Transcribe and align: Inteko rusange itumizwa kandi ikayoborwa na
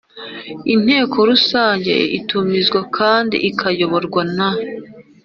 Inteko 0.73 1.17
rusange 1.29 1.93
itumizwa 2.17 2.79
kandi 2.97 3.35
ikayoborwa 3.49 4.21
na 4.37 4.49